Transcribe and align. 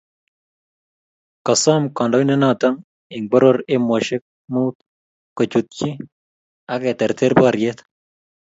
kasom 1.45 1.81
kandoindenoto 1.97 2.69
eng 3.13 3.25
poror 3.31 3.57
emoshok 3.75 4.23
muut 4.53 4.75
kochutchi 5.37 5.89
ak 6.73 6.79
keterter 6.83 7.31
poryet 7.39 7.79